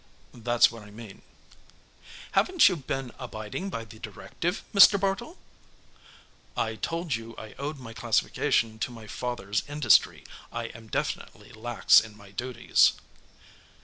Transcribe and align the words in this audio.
"That's 0.33 0.71
what 0.71 0.81
I 0.81 0.89
mean." 0.89 1.21
"Haven't 2.31 2.67
you 2.67 2.75
been 2.75 3.11
abiding 3.19 3.69
by 3.69 3.85
the 3.85 3.99
directive, 3.99 4.63
Mr. 4.73 4.99
Bartle?" 4.99 5.37
"I 6.57 6.73
told 6.73 7.13
you 7.13 7.35
I 7.37 7.53
owed 7.59 7.77
my 7.77 7.93
classification 7.93 8.79
to 8.79 8.89
my 8.91 9.05
father's 9.05 9.61
industry. 9.69 10.23
I 10.51 10.69
am 10.73 10.87
definitely 10.87 11.51
lax 11.51 11.99
in 12.01 12.17
my 12.17 12.31
duties." 12.31 12.93